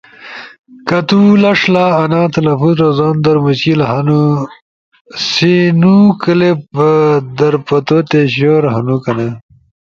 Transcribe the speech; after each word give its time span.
کہ 0.87 0.99
تو 1.09 1.19
لݜ 1.41 1.61
لا 1.73 1.85
انا 2.01 2.21
تلفظ 2.35 2.75
رزوندر 2.83 3.35
مشکل 3.45 3.79
ہنو 3.89 4.23
سی 5.29 5.53
نو 5.81 5.95
کلپ 6.21 6.61
در 7.37 7.53
پتو 7.67 7.97
تے 8.09 8.21
شور 8.33 8.63
ہنو 8.75 8.95
کنیا 9.03 9.31